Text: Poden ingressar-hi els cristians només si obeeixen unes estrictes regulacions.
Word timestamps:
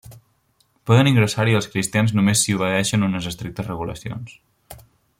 Poden 0.89 1.09
ingressar-hi 1.09 1.53
els 1.59 1.69
cristians 1.75 2.15
només 2.21 2.43
si 2.47 2.57
obeeixen 2.61 3.09
unes 3.11 3.31
estrictes 3.33 3.71
regulacions. 3.73 4.35